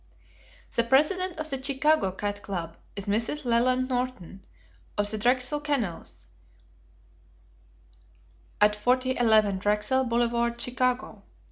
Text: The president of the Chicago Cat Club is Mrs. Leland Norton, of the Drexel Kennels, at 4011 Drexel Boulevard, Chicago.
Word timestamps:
The 0.75 0.83
president 0.83 1.37
of 1.37 1.51
the 1.51 1.61
Chicago 1.61 2.11
Cat 2.11 2.41
Club 2.41 2.75
is 2.95 3.05
Mrs. 3.05 3.45
Leland 3.45 3.87
Norton, 3.87 4.43
of 4.97 5.11
the 5.11 5.19
Drexel 5.19 5.59
Kennels, 5.59 6.25
at 8.59 8.75
4011 8.75 9.59
Drexel 9.59 10.05
Boulevard, 10.05 10.59
Chicago. 10.59 11.21